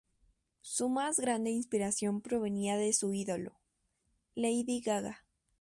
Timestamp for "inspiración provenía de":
1.51-2.91